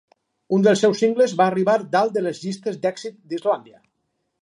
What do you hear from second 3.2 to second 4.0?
d'Islàndia.